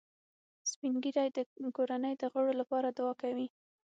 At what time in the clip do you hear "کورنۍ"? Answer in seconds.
1.77-2.13